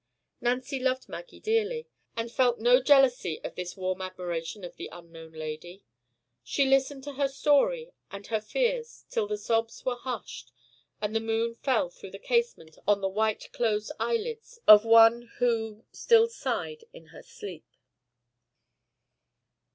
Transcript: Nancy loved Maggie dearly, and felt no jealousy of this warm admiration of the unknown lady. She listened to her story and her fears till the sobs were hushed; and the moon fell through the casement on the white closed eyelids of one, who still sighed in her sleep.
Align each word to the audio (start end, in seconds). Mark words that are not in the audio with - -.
Nancy 0.41 0.79
loved 0.79 1.07
Maggie 1.07 1.39
dearly, 1.39 1.87
and 2.17 2.31
felt 2.31 2.57
no 2.57 2.81
jealousy 2.81 3.39
of 3.43 3.53
this 3.53 3.77
warm 3.77 4.01
admiration 4.01 4.63
of 4.63 4.75
the 4.75 4.89
unknown 4.91 5.33
lady. 5.33 5.83
She 6.43 6.65
listened 6.65 7.03
to 7.03 7.13
her 7.13 7.27
story 7.27 7.91
and 8.09 8.25
her 8.25 8.41
fears 8.41 9.05
till 9.11 9.27
the 9.27 9.37
sobs 9.37 9.85
were 9.85 9.97
hushed; 9.97 10.51
and 11.03 11.15
the 11.15 11.19
moon 11.19 11.53
fell 11.53 11.91
through 11.91 12.09
the 12.09 12.17
casement 12.17 12.79
on 12.87 13.01
the 13.01 13.07
white 13.09 13.51
closed 13.53 13.91
eyelids 13.99 14.57
of 14.67 14.85
one, 14.85 15.29
who 15.37 15.83
still 15.91 16.27
sighed 16.27 16.83
in 16.93 17.09
her 17.13 17.21
sleep. 17.21 17.67